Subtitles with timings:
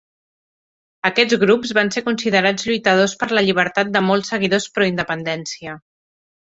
[1.09, 5.83] Aquests grups van ser considerats lluitadors per la llibertat per molts seguidors pro-independència.